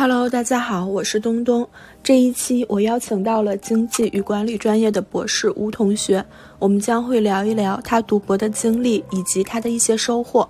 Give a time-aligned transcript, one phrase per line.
[0.00, 1.68] Hello，大家好，我是东东。
[2.02, 6.24] 这一期我邀请到了经济与管理专业的博士吴同学，
[6.58, 10.48] 我们将会聊一聊他读博的经历以及他的一些收获。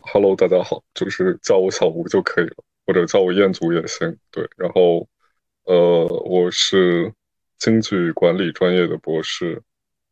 [0.00, 4.16] Hello，大家好，就是叫我小吴就可以了，或者叫我彦祖也行。
[4.32, 5.06] 对，然后
[5.62, 7.12] 呃，我是
[7.60, 9.62] 经济与管理专业的博士，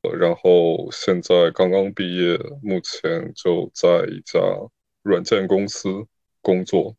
[0.02, 4.38] 呃然后现在刚刚毕业，目前就在一家
[5.02, 6.06] 软件公司。
[6.46, 6.94] 工作，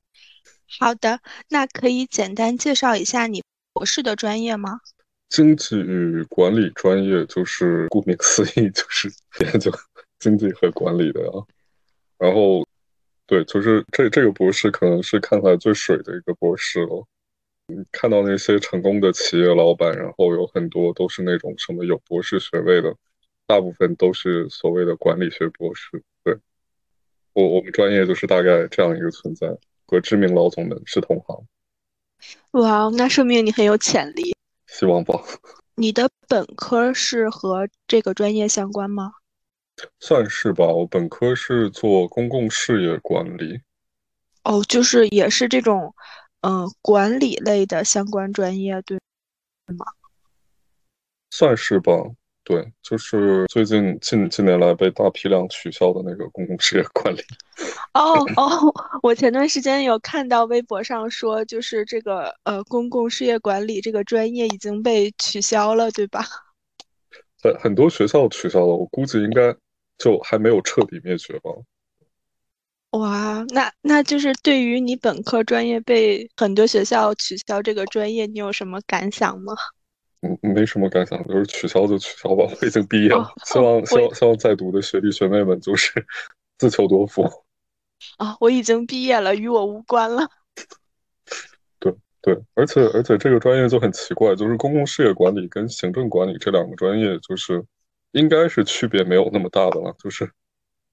[0.77, 4.81] 好的，那可以简单介绍一下你博士的专业吗？
[5.29, 9.71] 经济与管理专业就是顾名思义， 就是研究
[10.19, 11.31] 经济和管理的呀。
[12.17, 12.67] 然后，
[13.25, 17.05] 对，就是这这个博士可能是看起来最水的一个博士了。
[17.67, 22.93] 你看到那些成功的企业老板，然后有很多都是那种什么有博士学位的，
[23.45, 26.03] 大部分都是所谓的管理学博士。
[26.21, 26.37] 对。
[27.37, 29.47] 我我们专业就是大概这样一个存在，
[29.85, 31.45] 和知名老总们是同行。
[32.51, 34.35] 哇，那说明你很有潜力。
[34.65, 35.21] 希望吧。
[35.75, 39.11] 你的本科是和这个专业相关吗？
[39.99, 43.61] 算是吧，我本科是做公共事业管理。
[44.43, 45.93] 哦，就是也是这种，
[46.41, 48.97] 嗯，管理类的相关专业，对
[49.77, 49.85] 吗？
[51.29, 51.93] 算是吧。
[52.47, 57.19] 对，就是最近近近年来被大批量取消的那个公共事业管理。
[57.93, 66.23] 哦 哦， 我前段时间有看到微博上说，就是这个呃公共事业管理这个专业已经被取消了，对吧？
[67.43, 69.53] 很很多学校取消了，我估计应该
[69.97, 71.51] 就还没有彻底灭绝吧。
[72.91, 79.53] 哇，那那就是对于你本科专业被很多学校取消这个专业，你有什么感想吗？
[80.21, 82.43] 嗯，没什么感想，就是取消就取消吧。
[82.43, 85.91] 我 已经毕业了，希望希望希望在读的学弟学妹们就是
[86.57, 87.23] 自求多福。
[88.17, 90.27] 啊，我已经毕业了，与我无关了。
[91.79, 97.63] 对对，而且而且这个专业就很奇怪，就是公共事业管理跟行政管理这两个专业，就是
[98.11, 99.95] 应该是区别没有那么大的了。
[99.99, 100.31] 就是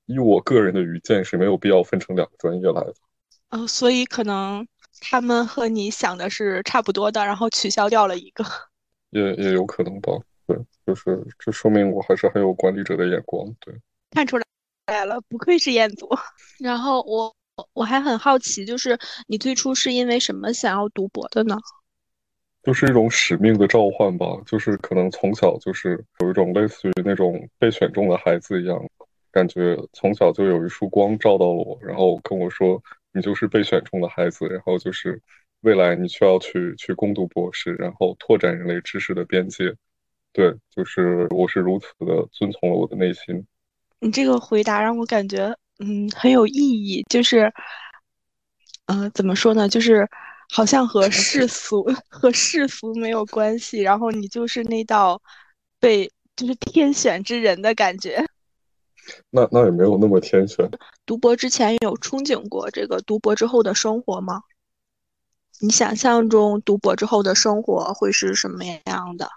[0.04, 2.94] 以我个人的愚见，是没有必要分成两个专业来的。
[3.50, 4.66] 嗯，所以可能
[5.00, 8.44] 他们和你想的是差不多的，然后取消掉了一个。
[9.14, 10.12] 也也有可能吧，
[10.44, 13.72] 对，就是这说明我还是很有管理者的眼光，对，
[14.10, 14.44] 看出来
[14.88, 16.08] 来了，不愧是彦祖。
[16.58, 17.32] 然后我
[17.72, 18.98] 我还很好奇，就是
[19.28, 21.56] 你最初是因为什么想要读博的呢？
[22.64, 28.84] 就是一种使命的召唤吧，就是可能从小就是有一种类似于那种被选中的孩子一样，
[29.30, 32.82] 感觉从小就有一束光照到了我，然后跟我说
[33.12, 35.22] 你就是被选中的孩子，然后就是。
[35.64, 39.74] 未来你需要去去攻读博士，然后拓展人类知识的边界。
[40.30, 43.46] 对，就是我是如此的遵从了我的内心。
[44.00, 47.02] 你这个回答让我感觉，嗯，很有意义。
[47.08, 47.50] 就是，
[48.86, 49.66] 呃，怎么说呢？
[49.66, 50.06] 就是
[50.52, 53.80] 好像和世俗 和世俗没有关系。
[53.80, 55.18] 然后你就是那道
[55.80, 58.22] 被就是天选之人的感觉。
[59.30, 60.68] 那那也没有那么天选。
[61.06, 64.42] 读博之前有憧憬过这个读博之后的生活吗？
[65.60, 69.30] 你想象中读博之后的生活会是什么样的？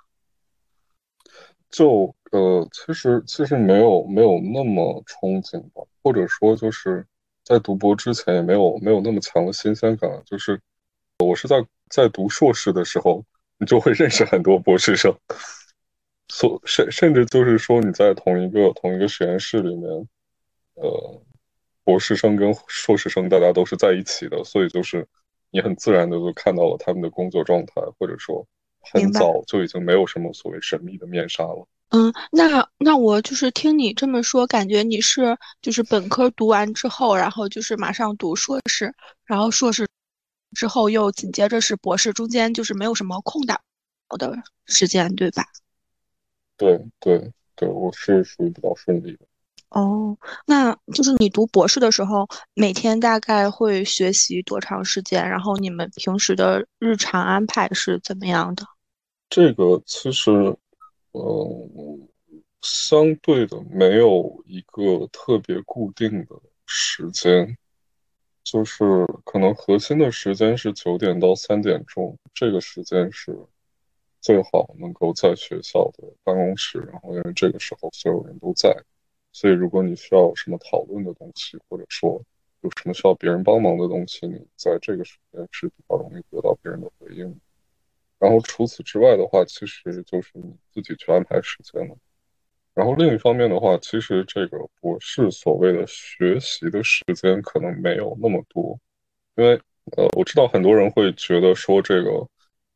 [1.70, 7.06] 就呃，其实其实没有没有那么憧憬吧，或者说就是
[7.44, 10.10] 在读博之前也没有没有那么强的新鲜感。
[10.26, 10.60] 就是
[11.20, 13.24] 我是在在读硕士的时候，
[13.58, 15.14] 你就会认识很多博士生，
[16.30, 19.90] 所甚甚至就是说你在同一个同一个实验室里面，
[20.74, 21.22] 呃，
[21.84, 25.08] 博士生跟硕士生大家都是在一起的，所以就是。
[25.58, 28.46] 你很自然的就看到了他们的工作状态，或者说
[28.80, 31.68] 很早就已经没有什么所谓神秘的面纱了。
[31.90, 38.94] 嗯，那那我就是听你这么说，感觉你是就是本科读完之后，然后就是马上读硕士，
[39.26, 39.88] 然后硕士
[40.52, 43.60] 之后又紧接着是博士，中间就是没有什么空档
[44.20, 44.38] 的
[44.68, 45.44] 时间，对吧？
[46.56, 49.26] 对对对，我是属于比较顺利的。
[49.70, 55.28] 哦，那就是你读博士的时候，每天大概会学习多长时间？
[55.30, 58.64] 然后你们平时的日常安排是怎么样的？
[59.30, 60.32] 这个其实，
[61.12, 61.70] 呃，
[62.62, 67.58] 相对的没有一个特别固定的时间，
[68.46, 73.38] 就是可能核心的时间是九点到三点钟，这个时间是
[74.22, 78.74] 最好能够在学校的办公室，然后因为这个时候所有人都在。
[79.40, 82.20] 所以，如果你需要什么讨论的东西，或者说
[82.62, 87.40] 有什么需要别人帮忙的东西，你在这个时间是比较容易得到别人的回应。
[88.18, 91.96] 然后除此之外的话，其实就是你自己去安排时间了。
[92.74, 98.80] 然后另一方面的话，其实这个博士所谓的学习的时间可能没有那么多，
[99.36, 99.54] 因为
[99.96, 102.28] 呃，我知道很多人会觉得说这个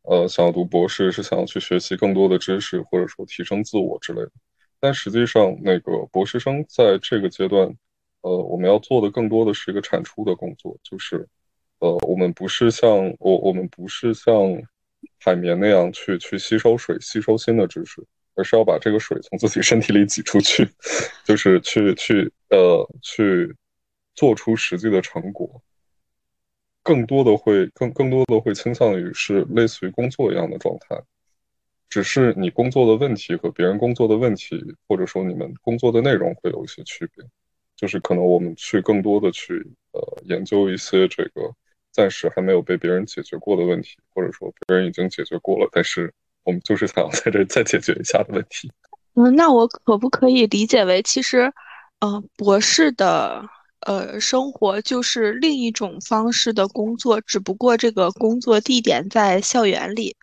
[0.03, 4.31] 呃，想要读博士是想要去学习更多的知识，或者说提升自我之类的。
[4.81, 7.73] 但实际上，那个博士生在这个阶段，
[8.19, 11.25] 呃，我们要做的更多的是一个产出的工作，就是
[11.79, 14.61] 呃，我们不是像我我们不是像
[15.19, 18.05] 海绵那样去去吸收水、吸收新的知识。
[18.33, 20.65] 而是要把这个水从自己身体里挤出去，
[21.25, 23.53] 就是去去呃去
[24.15, 25.61] 做出实际的成果，
[26.81, 30.95] 更多的会更更多的会倾向于是类似于工作一样的状态，
[31.91, 37.23] 只是你工作的问题和别人工作的问题，或者说你们工作的内容会有一些区别，
[37.75, 39.53] 就是可能我们去更多的去
[39.91, 41.53] 呃研究一些这个
[41.91, 46.11] 暂时还没有被别人解决过的问题，或者说别人已经解决过了，但是。
[46.43, 48.67] 我们就是想要在这再解决一下的问题。
[49.13, 51.53] 嗯，那我可不可以理解为，其实，
[51.99, 53.47] 呃，博士的
[53.81, 60.15] 呃生活就是另一种方式的工作，只不过这个工作地点在校园里，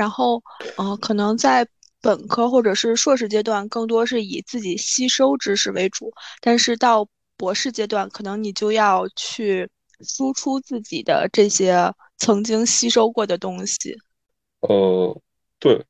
[0.00, 0.42] 然后，
[0.78, 1.66] 呃，可能在
[2.00, 6.10] 本科或者是硕士阶段，更多是以自己吸收知识为主，
[6.40, 7.06] 但是到
[7.36, 9.68] 博士阶段，可能你就要去
[10.00, 13.94] 输出自己的这些曾经吸收过的东西。
[14.60, 15.20] 呃。
[15.62, 15.84] 对，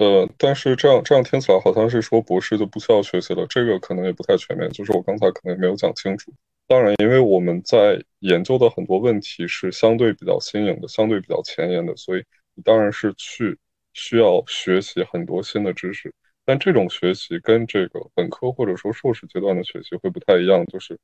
[0.00, 4.68] 呃，但是这样这样听起来好像是说博士就不需要学习了，这个可能也不太全面。
[4.72, 6.32] 就是我刚才可能也没有讲清楚。
[6.66, 12.24] 当然，因为我们在研究的很多问题是相对比较新颖的，相对比较前沿的，所以
[12.54, 13.58] 你当然是去
[13.92, 16.14] 需要学习很多新的知识。
[16.44, 20.98] 但这种学习跟这个本科或者说硕士阶段的学习会不太一样，就是，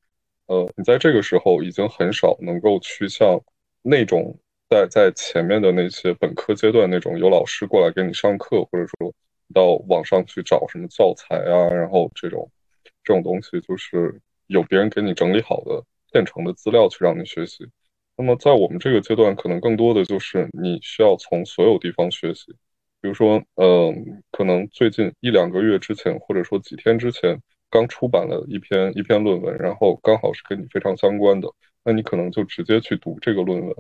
[0.47, 3.41] 呃，你在这个时候已经很少能够去像
[3.83, 4.39] 那种。
[4.71, 9.13] 在在前面的那些本科阶段，那种有老师过来给你上课，或者说
[9.53, 12.49] 到网上去找什么教材啊，然后这种
[13.03, 17.69] 这种东西，就是有别人给你整理好的现成的资料去让你学习。
[18.21, 22.53] 那么在我们这个阶段，可能更多的就是你需要从所有地方学习。
[23.01, 27.41] 比如说，嗯，可能最近一两个月之前，或者说几天之前，
[27.71, 31.49] 刚出版了一篇一篇论文，然后刚好是跟你非常相关的，
[31.83, 33.75] 那你可能就直接去读这个论文。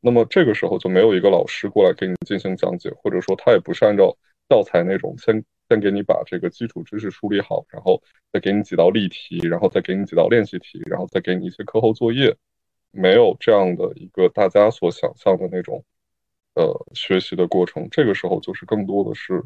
[0.00, 4.16] 那么这个时候就没有一个老师过来给你进行讲解，或者说他也不是按照
[4.48, 8.02] 教材那种先先给你把这个基础知识梳理好，然后
[8.32, 12.34] 再给你几道例题，然后再给你几道练习题，然后再给你一些课后作业，
[12.92, 15.84] 没有这样的一个大家所想象的那种
[16.54, 17.88] 呃学习的过程。
[17.90, 19.42] 这个时候就是更多的是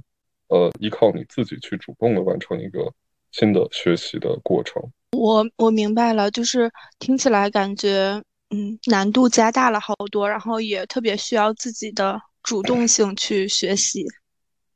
[0.49, 2.93] 呃依靠你自己去主动的完成一个
[3.33, 4.83] 新的学习的过程。
[5.13, 8.23] 我我明白了，就是听起来感觉。
[8.51, 14.07] 嗯，难度加大了好多，然后也特别需要自己的主动性去学习。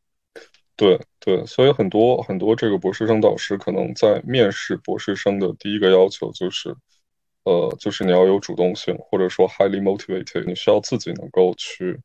[0.74, 6.74] 对对，所以很多很多这个博士生导师可能在面试博士生的第一个要求就是，
[7.44, 11.98] 呃，就是你要有主动性，或者说 highly motivated，你需要自己能够去，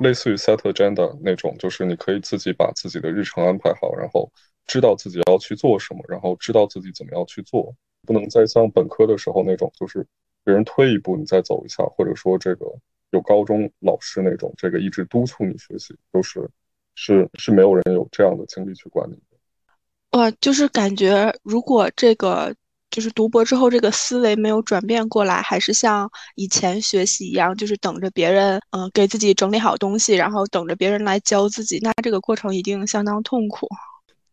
[0.00, 4.30] 类似于 set agenda 那种，就是你可以自己把自己的日程安排好，然后
[4.66, 7.74] 知道自己要去做什么，然后知道自己怎么样去做，
[8.06, 10.06] 不能再像本科的时候那种，就是。
[10.42, 12.64] 别人推一步，你再走一下，或者说这个
[13.10, 16.48] 有高中老师那种，这个一直督促你学习，就是
[16.94, 20.18] 是是没有人有这样的精力去管理的。
[20.18, 22.54] 哇，就是感觉如果这个
[22.90, 33.68] 就是读博之后，这个思维没有转变过来，还是像以前学习一样，就是等着别人嗯给自己整理好东西，然后等着别人来教自己，那这个过程一定相当痛苦。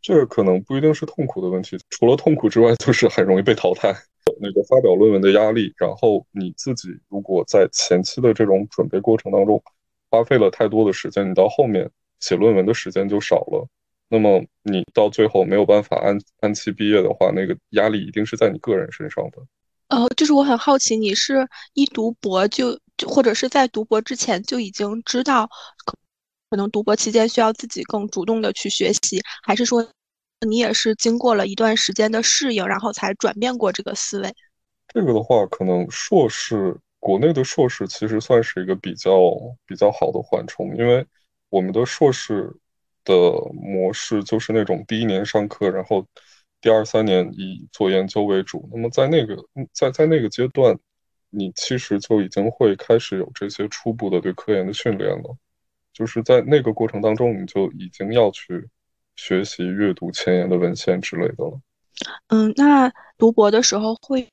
[0.01, 3.93] 这个可能不一定是痛苦的问题，除了痛苦之外， 就是很容易被淘汰。
[4.39, 9.61] 那个发表论文的压力，然后你自己如果在前期的这种准备过程当中
[10.11, 11.89] 花费了太多的时间，你到后面
[12.19, 13.67] 写论文的时间就少了。
[14.09, 19.37] 那么你到最后没有办法按按期毕业的话，那个压力一定是在你个人身上的。
[19.89, 25.49] 呃，就是我很好奇，你是一读博就就或者是在读博之前就已经知道
[26.49, 29.87] 可能读博期间需要自己更主动的去学习，还是说？
[30.47, 34.31] 你也是经过了一段时间的适应，然后才转变过这个思维。
[34.89, 39.19] 这个的话，可能硕士国内的硕士其实算是一个比较
[39.65, 41.03] 比较好的缓冲，因为
[41.49, 42.55] 我们的硕士
[43.07, 43.13] 的
[43.53, 46.05] 模式就是那种第一年上课，然后
[46.61, 48.69] 第二三年以做研究为主。
[48.71, 49.35] 那么在那个
[49.73, 50.77] 在在那个阶段，
[51.31, 55.35] 你其实就已经会开始有这些初步的对科研的训练了，
[55.91, 58.67] 就是在那个过程当中，你就已经要去。
[59.19, 61.59] 学习阅读前沿的文献之类的了。
[62.27, 64.27] 嗯，那读博的时候会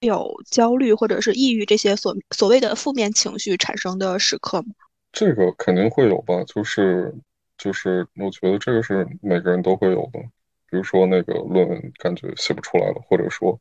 [0.00, 4.74] 有焦虑或者是抑郁这些所所谓的负面情绪产生的时刻吗？
[5.10, 7.14] 这个肯定会有吧，就是
[7.58, 10.20] 就是，我觉得这个是每个人都会有的。
[10.68, 13.58] 比如说那个论文感觉写不出来了，或者说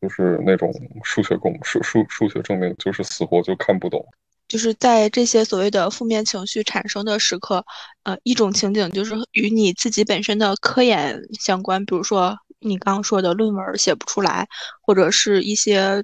[0.00, 0.72] 就是那种
[1.04, 4.04] 数学公数数数学证明，就是死活就看不懂。
[4.48, 7.64] 就是在这些所谓的负面情绪产生的时刻，
[8.04, 14.48] 呃，一种情景就是与你自己本身的科研相关，比如说你刚刚说的论文写不出来，
[14.80, 16.02] 或者是一些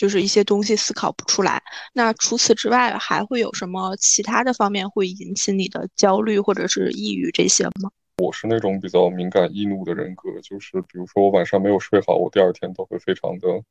[0.00, 1.62] 就是一些东西思考不出来。
[1.92, 7.90] 那除此之外，还会有什么其他的方面会引起你的焦虑或者是抑郁这些吗？
[8.16, 13.62] 我是那种比较敏感易怒的人格，就是比如说我晚上没有睡好，我第二天都会非常的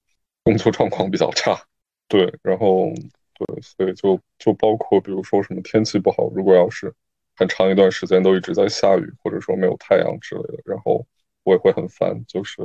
[0.43, 1.59] 工作状况比较差。
[2.07, 2.93] 对，然后。
[3.39, 6.93] 对，所以就就包括比如说什么天气不好，如果要是
[7.37, 11.07] 很长一段时间都一直在下雨，或者说没有太阳之类的，然后
[11.43, 12.21] 我也会很烦。
[12.27, 12.57] 就是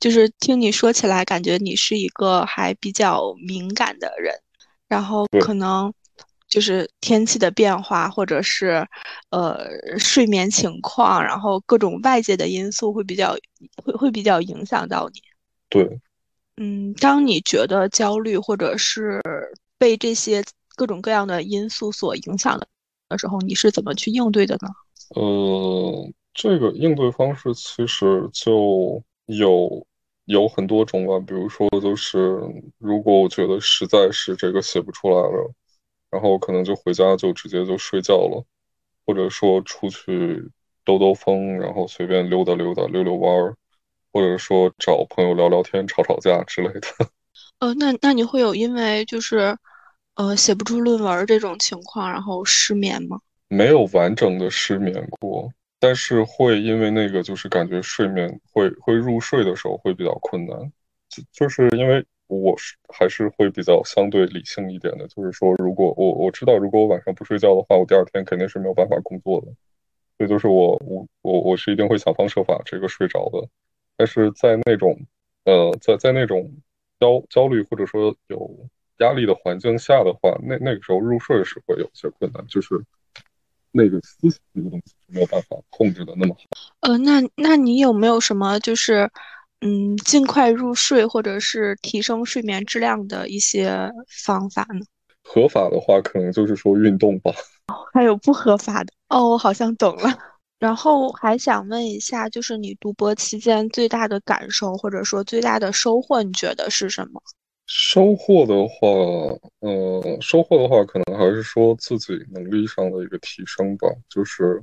[0.00, 4.34] 就是听你说起来，感觉你是一个还比较敏感的人，
[4.88, 5.92] 然后可能
[6.48, 8.86] 就是天气的变化，或者是
[9.30, 9.58] 呃
[9.98, 13.36] 睡眠情况，然后各种外界的因素会比较
[13.84, 15.20] 会会比较影响到你。
[15.68, 16.00] 对，
[16.56, 19.20] 嗯，当你觉得焦虑或者是。
[19.78, 20.42] 被这些
[20.74, 22.66] 各种各样的因素所影响的
[23.10, 24.68] 的时候，你是怎么去应对的呢？
[25.14, 29.86] 呃，这个应对方式其实就有
[30.24, 31.18] 有很多种吧。
[31.20, 32.40] 比如说，就是
[32.78, 35.52] 如果我觉得实在是这个写不出来了，
[36.10, 38.44] 然后可能就回家就直接就睡觉了，
[39.04, 40.50] 或者说出去
[40.84, 43.56] 兜兜风，然后随便溜达溜达、溜溜弯儿，
[44.12, 46.88] 或者说找朋友聊聊天、吵吵架之类的。
[47.58, 49.56] 呃， 那那你会有因为就是，
[50.14, 53.20] 呃，写不出论文这种情况，然后失眠吗？
[53.48, 55.52] 没有完整的失眠过，
[55.86, 60.72] 但是会因为那个就是感觉睡眠会会入睡的时候会比较困难，
[61.08, 69.46] 就就是因为我是还是会比较相对理性一点的，就是说如果我我知道如果我晚上不睡觉的话，我第二天肯定是没有办法工作的，
[70.18, 73.48] 所以就是我我我我是一定会想方设法这个睡着的，
[73.96, 74.98] 但是在那种
[75.44, 76.52] 呃在在那种。
[76.98, 82.74] 焦焦虑或者说有压力的环境下的话，那那个时候入睡是会有些困难，就是
[83.76, 86.40] 那个思想这个东西没有办法控制的那么好。
[86.80, 89.10] 呃，那那你有没有什么就是
[89.60, 93.92] 嗯尽快入睡或者是提升睡眠质量的一些
[94.24, 94.80] 方法呢？
[95.22, 97.32] 合法的话，可能就是说运动吧。
[97.92, 100.16] 还有不合法的哦，我好像懂了。
[100.58, 107.20] 然后还想问一下，就是你读博期间最大的感受，或者说最大的收获，你觉得是什么？
[107.66, 108.88] 收获的话，
[109.60, 113.88] 呃，收获的话，可能还是说自己能力上的一个提升吧。
[114.08, 114.62] 就是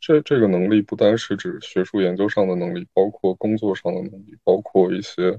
[0.00, 5.38] 这这个能力不单是指学术研究上的能力，包括工作上的能力，包括一些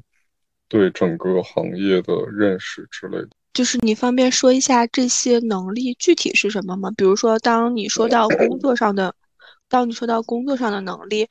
[0.68, 3.30] 对整个行业的认识之类的。
[3.54, 6.90] 就是你方便说一下这些能力具体是什么吗？
[6.96, 9.14] 比如说，当你说到工作上的。
[9.68, 11.26] 当你说到工作上的能力，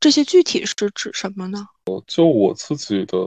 [0.00, 1.66] 这些具体是指什么呢？
[1.84, 3.18] 呃就我自己的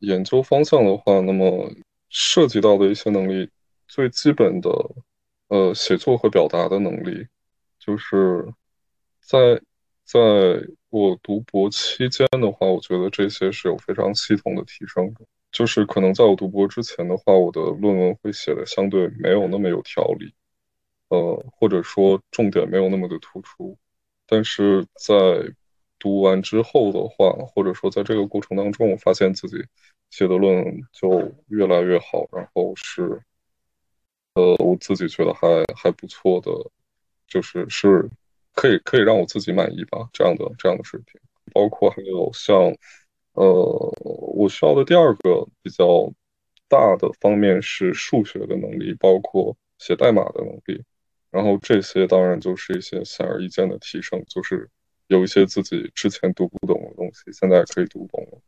[0.00, 1.70] 研究方向的话，那么
[2.08, 3.48] 涉及到的一些能力，
[3.86, 4.68] 最基本的，
[5.48, 7.26] 呃，写作和表达的能力，
[7.78, 8.52] 就是
[9.20, 9.60] 在
[10.04, 10.20] 在
[10.90, 15.20] 我读博期间的话，我觉得这些是有非常系统的提升的。
[15.52, 20.34] 就是可能在我读博之前的话，我的论文会写的相对没有那么有条理。
[21.08, 23.78] 呃，或者说重点没有那么的突出，
[24.26, 25.14] 但是在
[25.98, 29.56] 读完之后的话，或者说在这个过程当中，我发现自己
[30.10, 33.20] 写的论文就越来越好，然后是，
[34.34, 36.50] 呃，我自己觉得还还不错的，
[37.26, 38.08] 就是是
[38.54, 41.20] 可以可以让我自己满意吧，这样的这样的水平。
[41.52, 42.74] 包括还有像，
[43.32, 43.44] 呃，
[44.00, 46.12] 我需要的第二个比较
[46.68, 50.82] 大的方面是数学的能力，包括写代码的能力。
[51.30, 54.68] 然后这些当然就是一些显而易见的提升，就是
[55.08, 58.38] 有一些自己之前读不懂的东西，现在可以读懂了，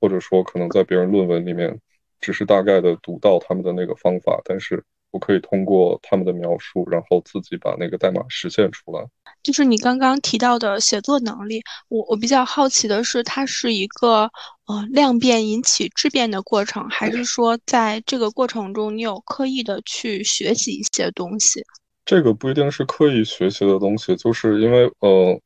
[0.00, 1.78] 或者说可能在别人论文里面
[2.20, 9.06] 只是大概的读到他们的那个方法，但是我可以通过他们的描述，然后自己把那个代码实现出来。
[9.42, 14.30] 就是你刚刚提到的写作能力，我我比较好奇的是，它是一个
[14.66, 21.62] 呃量变引起质变的过程，还是说在这个过程中你有刻意的去学习一些东西？
[22.04, 25.40] 这个不一定是刻意学习的东西，就是因为呃，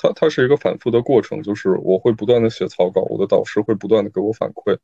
[0.00, 4.78] 它它是一个反复的过程，就是我会不断的写草稿，我的导师会不断的给我反馈，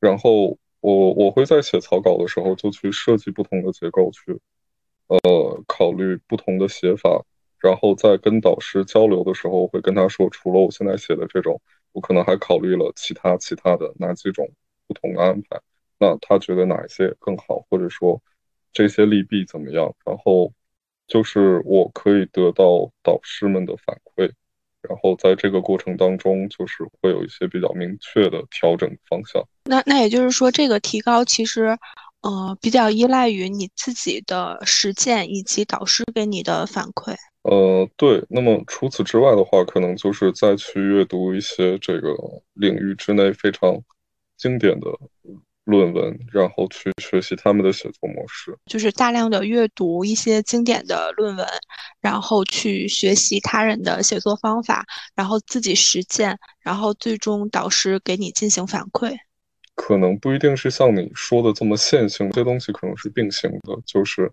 [0.00, 4.40] 然后我我会在写草稿的时候就去设计不同的结构，去
[5.06, 7.24] 呃考虑不同的写法，
[7.60, 11.60] 然后在跟导师交流的时候，我会跟他说，除了我现在写的这种，
[11.92, 14.50] 我可能还考虑了其他其他的哪几种
[14.88, 15.60] 不同的安排，
[15.98, 18.20] 那他觉得哪一些更好，或者说。
[18.72, 19.94] 这些利弊怎么样？
[20.04, 20.52] 然后
[21.06, 24.30] 就是我可以得到导师们的反馈，
[24.88, 29.42] 然后在这个过程当中，就是会有一些比较明确的调整方向。
[29.64, 31.76] 那那也就是说，这个提高其实，
[32.22, 37.14] 呃，比较依赖于你自己的实践以及导师给你的反馈。
[37.42, 38.24] 呃，对。
[38.28, 42.16] 那么除此之外的话，可能就是再去阅读一些这个
[42.54, 43.80] 领域之内非常
[44.36, 44.88] 经典的。
[45.66, 51.44] 论文，然后去学习他们的写作模式，就是大量的阅读一些经典的论文，
[52.00, 59.16] 然后去学习他人的写作方法，然后自己实践，然后最终导师给你进行反馈。
[59.74, 64.30] 可能不一定是像你说的这么线性，这东西可能是并行的，就是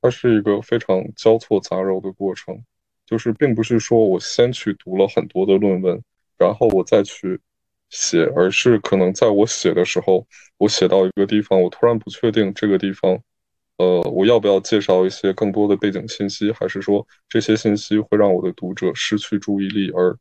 [0.00, 2.56] 它是一个非常交错杂糅的过程，
[3.04, 6.00] 就是并不是说我先去读了很多的论文，
[6.38, 7.40] 然后我再去。
[7.90, 10.26] 写，而是可能在我写的时候，
[10.58, 13.20] 我写到一个地方，我突然不确定这个地方，
[13.78, 20.16] 呃，我要不要介绍一些更多的背景信息，还是说这些信息会让我的读者失去注意力，而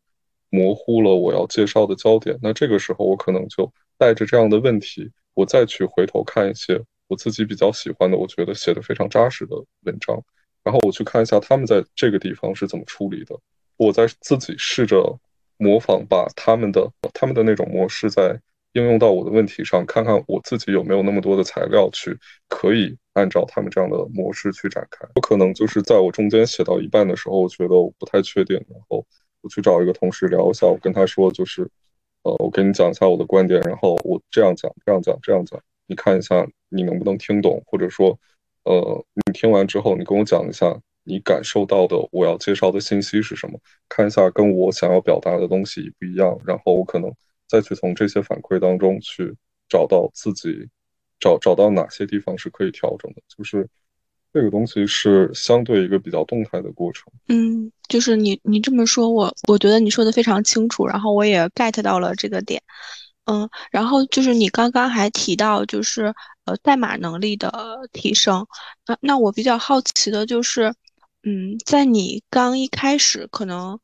[0.49, 2.37] 模糊了我要介绍的焦点？
[2.41, 10.19] 那这个时候，我可能就带着这样的问题，我再去回头看一些我自己比较喜欢的，我觉得写的非常扎实的文章，
[10.63, 13.39] 然后我去看一下他们在这个地方是怎么处理的，
[13.77, 15.19] 我在自己试着。
[15.59, 18.39] 模仿把他们的他们的那种模式在
[18.73, 25.05] 应用到我的问题上，看看我自己有没有那么多的材料去可以按照他们这样的模式去展开。
[25.15, 29.05] 我可能就是在我中间写到一半的时候，我觉得我不太确定，然后
[29.41, 31.69] 我去找一个同事聊一下，我跟他说就是，
[32.23, 38.17] 呃，我跟你讲一下我的观点，然后我这样讲，这样讲，这样讲，你看一下你能不能听懂，或者说，
[38.63, 40.79] 呃，你听完之后你跟我讲一下。
[41.09, 43.59] 你感受到的我要介绍的信息是什么？
[43.89, 47.11] 看一下跟我想要表达的东西不一样，然后我可能
[47.47, 49.35] 再去从这些反馈当中去
[49.67, 50.69] 找到自己
[51.19, 53.21] 找找到哪些地方是可以调整的。
[53.35, 53.67] 就是
[54.31, 57.11] 这个东西是相对一个比较动态的过程。
[57.27, 62.61] 嗯，就是你你这么说，我我觉得你说的非常清楚，然后我也 get 到了这个点。
[63.25, 66.13] 嗯，然后就是你刚刚还提到就是
[66.45, 67.51] 呃代码能力的
[67.93, 68.45] 提升，
[68.85, 70.71] 那那我比较好奇的就是。
[71.23, 73.79] 嗯，在你刚一开始可能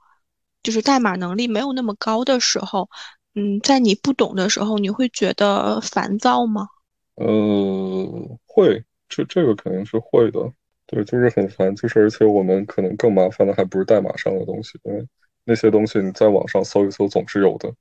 [0.63, 2.89] 就是代码能力没有那么高的时候，
[3.33, 6.67] 嗯，在你不懂的时候，你会觉得烦躁吗？
[7.15, 10.51] 呃，会，这这个肯定是会的。
[10.87, 15.05] 对，就是很烦，就是而且我们可能更麻烦的还不是代码上的东西，因为
[15.43, 17.73] 那些东西你在网上搜一搜总是有的。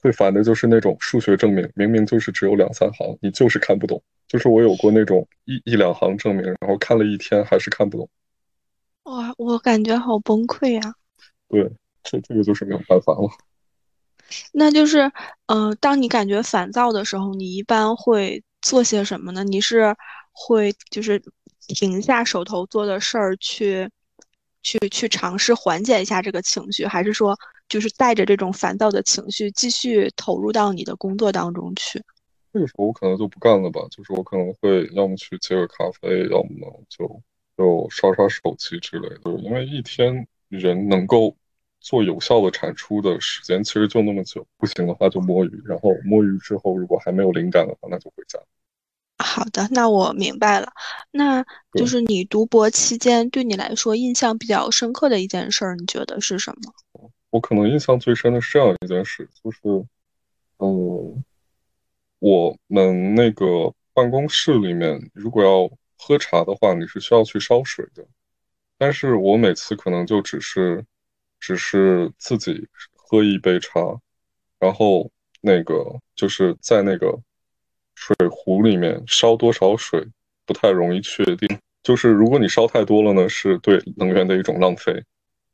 [0.00, 4.02] 最烦的就是那种数学证明，明明就是只有两三行，你就是看不懂。
[4.28, 8.08] 就是我有过那种一一两行证明，然后看了一天还是看不懂。
[9.04, 10.94] 哇，我感觉好崩溃呀！
[11.48, 11.70] 对，
[12.02, 13.28] 这这个就是没有办法了。
[14.52, 15.12] 那就是，
[15.46, 19.44] 嗯，当你感觉烦躁的时候，你一般会做些什么呢？
[19.44, 19.94] 你是
[20.32, 21.22] 会就是
[21.68, 23.88] 停下手头做的事儿，去
[24.62, 27.38] 去去尝试缓解一下这个情绪，还是说
[27.68, 32.02] 就是带着这种烦躁的情绪继续投入到你的工作当中去？
[32.54, 37.20] 这个时候我可能就不干了吧，就是我可能会要么去接个咖啡，要么就。
[37.56, 41.36] 就刷刷手机之类的，因为一天人能够
[41.80, 48.40] 做有效的产出的时间其实就那么久，不行的话就摸鱼，然后摸鱼之后如果还没有灵感的话，那就回家。
[49.18, 50.72] 好的，那我明白了。
[51.12, 57.10] 那就是你读博期间对你来说印象比较深刻的一件事儿，你觉得是什么？
[57.30, 59.58] 我可能印象最深的是这样一件事，就是，
[60.58, 61.24] 嗯，
[62.18, 65.70] 我们那个办公室里面如果要。
[66.06, 68.06] 喝茶的话，你是需要去烧水的，
[68.76, 70.84] 但是我每次可能就只是，
[71.40, 73.80] 只是自己喝一杯茶，
[74.58, 77.18] 然后那个就是在那个
[77.94, 80.06] 水壶里面烧多少水
[80.44, 85.02] 不太容易确定，就是如果你烧太多了呢，是对能源的一种浪费，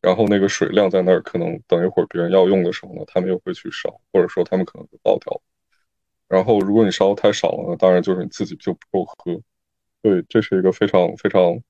[0.00, 5.40] 然后那个水量在那儿，可能等一会儿别人要用的时候呢，他们又会去烧，或者说他们可能就爆掉，
[6.26, 9.40] 然后如果你烧太少了呢，当然就是你自己就不够喝。
[10.02, 11.60] 对，这是一个非常非常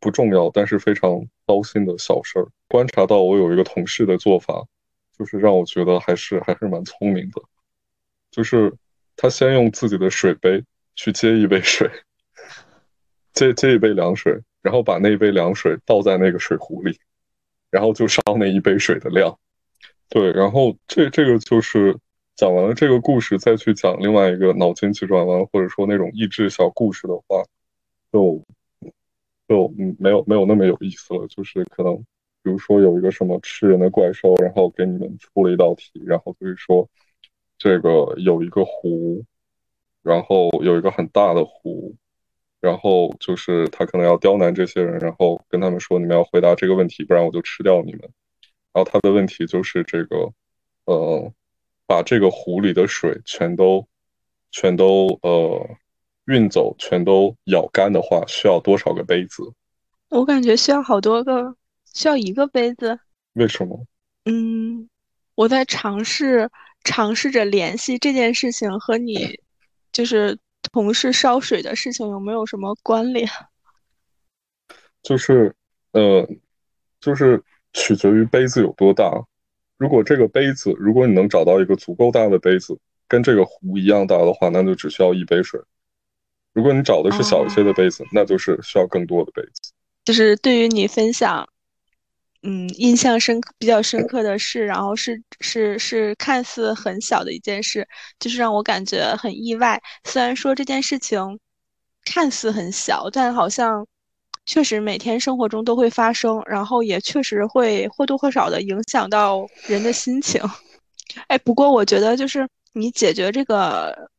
[0.00, 2.48] 不重要，但是非常糟心的小事儿。
[2.68, 4.66] 观察到我有一个同事的做法，
[5.18, 7.42] 就是让我觉得还是还是蛮聪明的，
[8.30, 8.72] 就是
[9.16, 10.64] 他先用自己的水杯
[10.96, 11.90] 去接一杯水，
[13.32, 16.98] 接接一杯凉水，然后把那一杯凉水倒在那个水壶里，
[17.70, 19.38] 然后就烧那一杯水的量。
[20.08, 21.98] 对，然后这这个就是。
[22.36, 27.44] 讲完了这个故事，再去讲另外一个脑筋急转弯，或者说那种益智小故事的话，
[28.14, 28.40] 就
[29.48, 31.26] 就没有没有那么有意思了。
[31.26, 31.96] 就是可能，
[32.44, 36.88] 比如说有一个什么吃人的怪兽，然后给你们出了一道题，然后就是说
[37.58, 39.24] 这个有一个湖，
[40.02, 41.96] 然后有一个很大的湖，
[42.60, 48.02] 然后就是他可能要刁难这些人，然后跟他们说你们要回答这个问题，不然我就吃掉你们。
[48.72, 50.32] 然后他的问题就是这个，
[50.84, 51.32] 呃，
[51.86, 53.86] 把这个湖里的水全都
[54.50, 55.68] 全都呃
[56.26, 59.42] 运走，全都舀干的话，需要多少个杯子？
[60.08, 61.56] 我感觉需要好多个，
[61.92, 62.98] 需要一个杯子。
[63.34, 63.86] 为什么？
[64.24, 64.88] 嗯，
[65.34, 66.50] 我在尝试
[66.82, 69.38] 尝试着联系这件事情和你
[69.92, 70.38] 就是
[70.72, 73.28] 同事烧水的事情有没有什么关联？
[75.02, 75.54] 就是
[75.92, 76.26] 呃，
[77.00, 77.42] 就是
[77.74, 79.10] 取决于杯子有多大。
[79.76, 85.60] 如果这个杯子，如果你能找到一个足够大的杯子，跟这个壶一样大的话，那就只需要一杯水。
[86.54, 89.72] 如果你找的是小一些的杯子，那就是需要更多的杯子。
[90.04, 91.46] 就是对于你分享，
[92.42, 97.86] 嗯，印象深刻、比较深刻的事，然后是是是看似很小的一件事，
[98.20, 99.82] 就是让我感觉很意外。
[100.04, 101.40] 虽然说这件事情
[102.04, 103.86] 看似很小，但好像
[104.44, 110.40] 确实每天生活中都会发生，然后也确实会或多或少的影响到人的心情。
[111.28, 114.10] 哎，不过我觉得就是你解决这个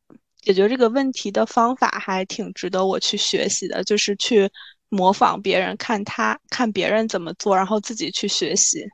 [0.46, 4.48] 解决这个问题的方法还挺值得我去学习的，就是去。
[4.88, 8.86] 模仿别人，看他看别人怎么做，然后自己去学习。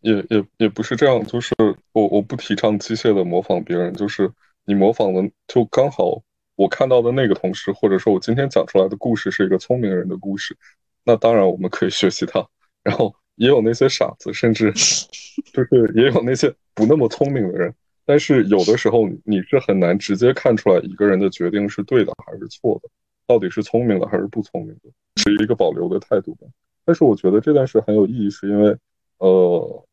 [0.00, 1.52] 也也也不是这样，就是
[1.90, 4.30] 我我不提倡机械的模仿别人，就是
[4.64, 6.22] 你模仿的就刚好
[6.54, 10.56] 我看到的那个同事，或者说我今天讲出来的故事是一个聪明人的故事，
[11.02, 12.46] 那当然我们可以学习他。
[12.84, 14.72] 然后也有那些傻子，甚至
[15.52, 17.74] 就是也有那些不那么聪明的人。
[18.04, 22.88] 但是有的时候你是很难直接看出来一个人的决定是对的还是错的，
[23.26, 24.90] 到底是聪明的还是不聪明的。
[25.16, 26.46] 是一个保留的态度吧，
[26.86, 28.74] 但是我觉得这件事很有意义，是因为，
[29.18, 29.84] 呃，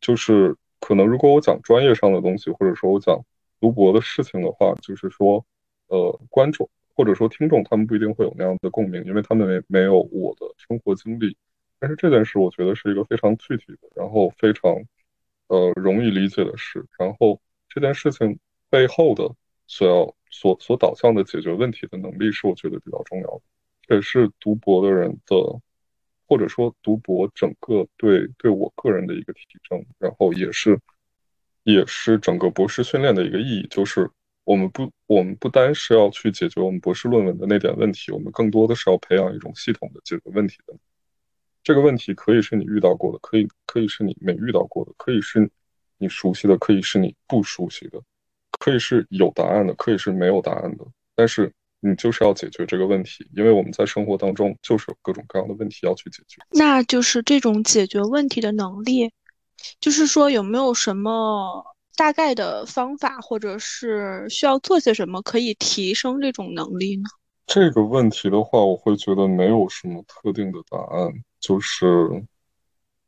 [0.00, 3.24] 就是可能如果我讲专业上的东西，或者说我讲
[3.60, 5.46] 读博的事情的话，就是说，
[5.86, 11.36] 呃，观众或者说听众他们不一定会有那样的共鸣，因为他们没没有我的生活经历。
[11.78, 14.74] 但是这件事我觉得是一个非常具体的，然后非常，
[15.54, 16.84] 呃，容易理解的事。
[16.98, 18.36] 然后这件事情
[18.68, 19.32] 背后的
[19.68, 23.40] 所要所所导向的解决问题的能力，是我觉得比较重要的。
[23.82, 25.36] 这也是读博的人的，
[26.26, 30.80] 或者说读博整个对对我个人的一个提升，然后也是
[31.62, 34.10] 也是整个博士训练的一个意义，就是
[34.42, 40.74] 我们不我们不单是要去解决我们博士论文的那点问题，我们更多的是要培养一种系统的解决问题的。
[41.64, 45.50] 这个问题可以是你遇到过的，可以可以是你没遇到过的，可以是
[45.98, 48.00] 你熟悉的，可以是你不熟悉的，
[48.60, 50.84] 可以是有答案的，可以是没有答案的，
[51.16, 51.52] 但是。
[51.86, 56.40] 你就是要解决这个问题，因为我们在生活当中就是有各种各样的问题要去解决。
[56.52, 59.12] 那就是这种解决问题的能力，
[59.80, 61.62] 就是说有没有什么
[61.94, 67.04] 大概的方法，或者是需要做些什么可以提升这种能力呢？
[67.46, 71.86] 这个问题的话，我会觉得没有什么特定的答案，就是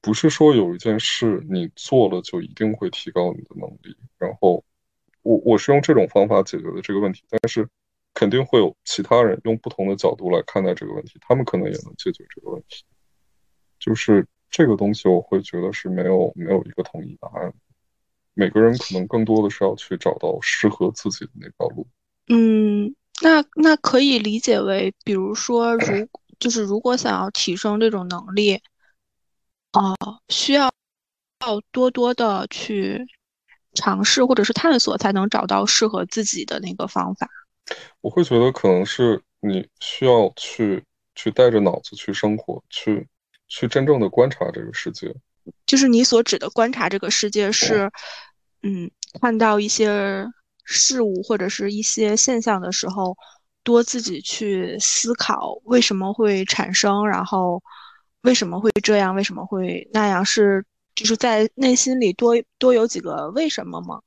[0.01, 3.97] 不是说有一件事你做了就一定会提高你的能力。
[4.19, 4.65] 然后
[5.23, 7.69] 我我是用这种方法解决的这个问题，但是。
[8.19, 12.83] 肯定会有其他人用不同的角度来看待这个问题，他们可能也能解决这个问题。
[13.79, 17.53] 就是这个东西，我会觉得是没有没有一个统一答案。
[18.33, 21.87] 每个人可能更多的是要去找到适合自己的那条路。
[22.29, 22.76] 嗯，
[23.23, 28.61] 那那可以理解为，比如说，如 就是如果想要提升这种能力，
[29.73, 29.97] 哦，
[30.29, 30.71] 需要
[31.47, 33.07] 要多多的去
[33.75, 37.27] 尝试或者是探索，才能找到适合自己的那个方法。
[38.01, 43.09] 我会觉得可能是你需要去去带着脑子去生活，去
[43.49, 45.15] 去真正的观察这个世界。
[45.65, 47.91] 就是你所指的观察这个世界是，
[48.63, 50.27] 嗯，看到一些
[50.67, 53.17] 事物或者是一些现象的时候，
[53.63, 57.63] 多自己去思考为什么会产生，然后
[58.23, 64.01] 为什么会这样，为什么会那样，是就是在内心里多多有几个为什么吗？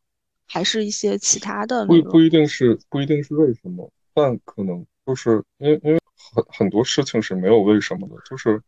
[0.45, 5.99] 还是一些其他的，不不一定是不一定是为什么，但可能就是因为因为
[6.33, 8.61] 很很多事情是没有为什么的，就是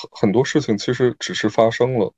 [0.00, 2.14] 很很多事情其实只是发生了，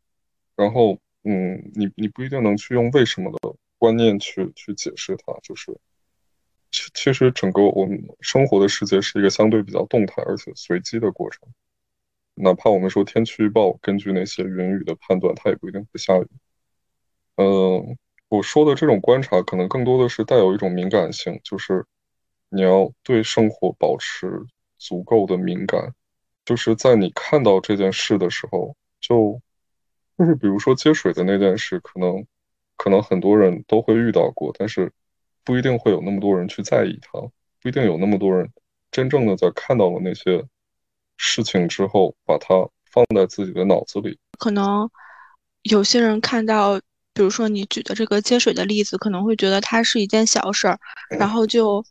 [0.54, 5.76] 然后嗯，你你不一定能去用为什么的观念去去解释它，就是
[6.70, 11.48] 其其实整个我们生活的世界是一个相对比较动态而且随机的过程，
[12.34, 16.26] 哪怕我们说天气预报根据那些云雨的判断，它也不一定会下雨，
[17.34, 17.98] 嗯。
[18.30, 21.84] 我说的这种观察，可能更多的是带有一种敏感性，就是
[22.48, 24.46] 你要对生活保持
[24.78, 25.92] 足够的敏感，
[26.44, 29.42] 就是在你看到这件事的时候，就
[30.16, 32.24] 就是比如说接水的那件事，可能
[32.80, 34.90] 可能很多人都会遇到过，但是
[35.44, 37.20] 不一定会有那么多人去在意它，
[37.60, 38.48] 不一定有那么多人
[38.90, 40.42] 真正的在看到了那些
[41.18, 42.54] 事情之后，把它
[42.90, 44.90] 放在自己的脑子里，可能。
[45.64, 46.80] 有些人看到，
[47.12, 50.78] 比如说你举的这个接水的例子，可能会觉得它是一件小事儿，
[51.18, 51.84] 然后就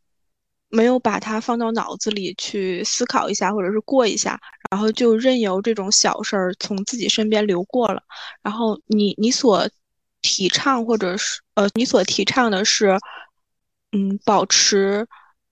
[0.69, 4.39] 没有把它放到脑子里去思考一下，或者是过一下，
[4.71, 8.02] 然后就任由这种小事儿从自己身边流过了。
[8.41, 9.69] 然后你你所
[10.30, 12.96] 提倡或者是呃，你所提倡的是，
[13.94, 15.08] 嗯，保持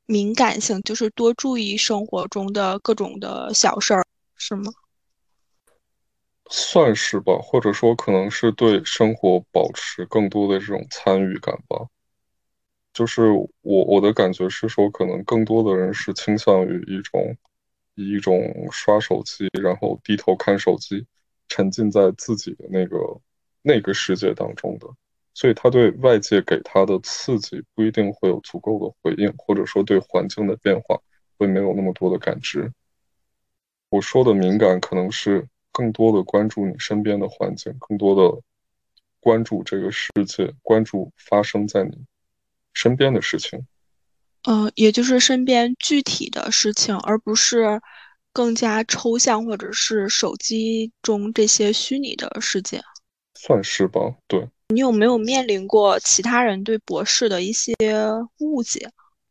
[0.05, 4.71] 敏感性，就是多注意生活中的各种的小事儿，是吗？
[6.51, 11.87] 算是吧，或者说可能是对生活保持更多的这种参与感吧。
[12.93, 17.35] 就是我我的感觉是说，可能更多的人是倾向于一种
[17.95, 18.39] 以一种
[18.71, 21.05] 刷手机，然后低头看手机，
[21.49, 22.97] 沉浸在自己的那个
[23.61, 24.87] 那个世界当中的，
[25.33, 30.99] 所以他对外界给他的刺激不一定会有足够的回应，或者说对环境的变化
[31.37, 32.71] 会没有那么多的感知。
[33.89, 35.47] 我说的敏感可能是。
[35.69, 38.41] 更多的关注你身边的环境，更多的
[39.19, 41.95] 关注这个世界，关注发生在你
[42.73, 43.63] 身边的事情。
[44.45, 47.79] 嗯，也就是身边具体的事情，而不是
[48.33, 52.81] 更加抽象或者是手机中这些虚拟的世界。
[53.37, 54.47] 算是吧，对。
[54.69, 57.73] 你有没有面临过其他人对博士的一些
[58.39, 58.89] 误解？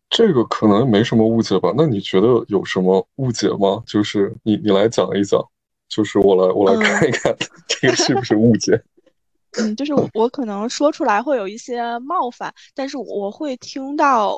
[0.08, 1.74] 这个可能没什么误解吧？
[1.76, 3.82] 那你觉得有什么误解吗？
[3.86, 5.44] 就是你你来讲一讲。
[5.88, 7.32] 就是我来，我来看一看
[7.68, 8.82] 这个是不是误解。
[9.56, 14.36] 嗯，就是我可能说出来会有一些冒犯，但是我会听到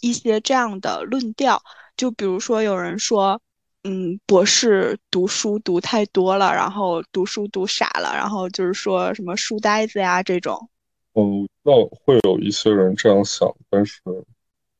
[0.00, 1.62] 一些这样的论调，
[1.98, 3.38] 就比如说有人说，
[3.82, 10.68] 嗯，博士读书读太多了，然后读书读傻了，然后就是说什么书呆子呀这种。
[11.14, 14.00] 嗯，那会有一些人这样想，但是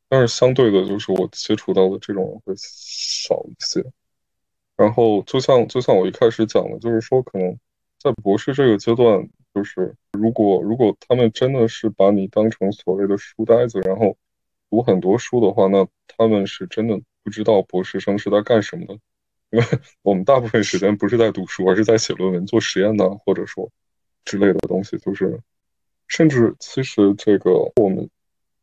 [0.08, 3.84] 但是相对的，就是我接触到的这种人会少一些。
[4.76, 7.58] 然后，就像就像我一开始讲的，就是说，可能
[7.98, 14.16] 在博士这个阶段，就是如果如果他们真的是把你当成所谓的书呆子，然后
[14.68, 18.94] 读很多书的话，那他们是真的不知道博士生是在干什么的。
[19.50, 19.64] 因 为
[20.02, 23.70] 我们大部分时间不是在读书，而是在写论文、做实验呢，或者说
[24.24, 24.96] 之类的东西。
[24.98, 25.40] 就是，
[26.09, 28.09] 甚至其实这个我们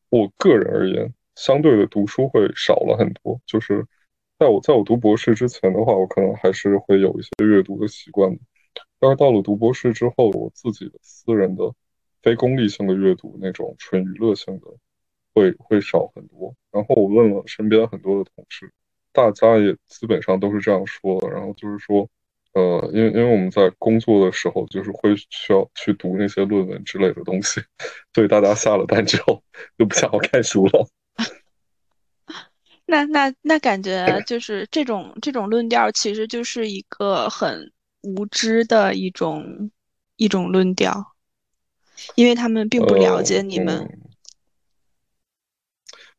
[0.10, 3.86] 我个人而言，相对的读书会少了很多，就是。
[4.40, 8.38] 在我在我读博士之前的话，我可能还是会有一些阅读的习惯。
[9.00, 11.74] 但是到了读博士之后，我自己的私人的、
[12.22, 14.68] 非功利性的阅读，那种纯娱乐性的，
[15.38, 16.52] 会会少很多。
[16.72, 18.72] 然后我问了身边很多的同事，
[19.14, 21.30] 大家也基本上都是这样说的。
[21.30, 22.10] 然后就是说，
[22.54, 27.62] 呃，因为因为我们在工作的时候，就是会需要去读那些论文之类的东西，
[28.16, 29.44] 所以大家下了班之后
[29.78, 30.88] 就不想要看书了。
[32.86, 37.72] 那那那感觉就是这种这种论调，其实就是一个很
[38.02, 39.70] 无知的一种
[40.16, 41.14] 一种论调，
[42.16, 44.00] 因为他们并不了解你们。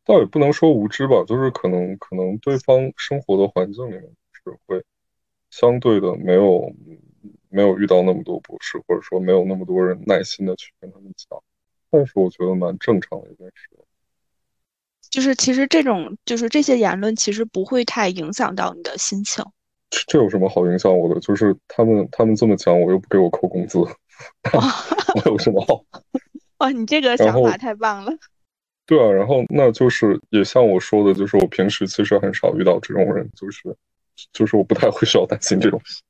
[0.08, 4.82] 倒也不能说无知吧，就是可能可能对方生活的环境里面是会
[5.50, 6.72] 相对的没有
[7.50, 11.38] 没有遇到那么多博士，或者说没有那么多人耐心的去跟他们讲，
[11.90, 13.68] 但是我觉得蛮正常的一件事。
[15.10, 19.44] 就是其实这种就是这些言论其实不会太影响到你的心情。
[20.06, 21.20] 这有什么好影响我的？
[21.20, 23.78] 就是他们他们这么讲，我又不给我扣工资，
[24.56, 25.84] 我有什么好？
[26.58, 28.12] 哇，你这个想法太棒了。
[28.88, 33.62] 对啊，然后那就是也像我说的，就是我平时其实很少遇到这种人，就是
[34.32, 36.02] 就是我不太会需要担心这种事。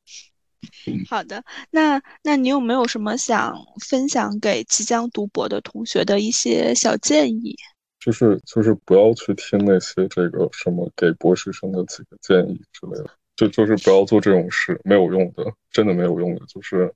[1.11, 3.53] 好的，那那你有没有什么想
[3.89, 7.57] 分享给即将读博的同学的一些小建议？
[7.99, 16.41] 就是就是不要去听那些这个什么给博士生的几个建议之类的，就就是不要做这种事，没有用的，真的没有用的。
[16.47, 16.95] 就是，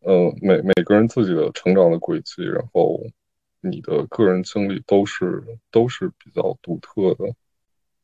[0.00, 3.00] 呃，每每个人自己的成长的轨迹，然后
[3.60, 7.34] 你的个人经历都是都是比较独特的，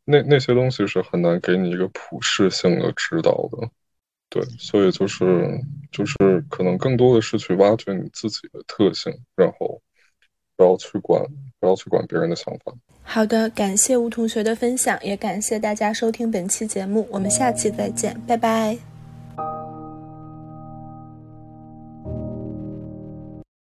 [0.04, 3.68] 那那些东西是很难给你一个普适性的指导的。
[4.28, 5.60] 对，所以就是
[5.90, 6.16] 就是
[6.48, 9.80] 可能更多的是去挖掘你自己的特性，然后。
[10.54, 11.20] 不要去管，
[11.58, 12.72] 不要去管别人的想法。
[13.02, 18.91] 好的，感谢吴同学的分享，也感谢大家收听本期节目，我们下期再见，拜拜。